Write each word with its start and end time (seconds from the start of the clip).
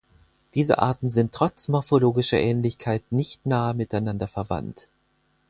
Diese 0.55 0.79
Arten 0.79 1.11
sind 1.11 1.31
trotz 1.31 1.67
morphologischer 1.67 2.39
Ähnlichkeit 2.39 3.03
nicht 3.11 3.45
nahe 3.45 3.75
miteinander 3.75 4.27
verwandt. 4.27 4.89